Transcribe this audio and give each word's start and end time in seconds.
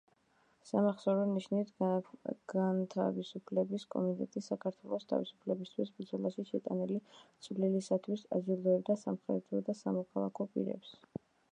სამახსოვრო 0.67 1.25
ნიშნით 1.31 1.73
„განთავისუფლების 2.53 3.85
კომიტეტი“ 3.97 4.43
საქართველოს 4.47 5.07
თავისუფლებისთვის 5.13 5.93
ბრძოლაში 5.99 6.47
შეტანილი 6.51 6.99
წვლილისათვის 7.49 8.27
აჯილდოებდა 8.41 8.99
სამხედრო 9.07 9.65
და 9.71 9.79
სამოქალაქო 9.85 10.53
პირებს. 10.57 11.01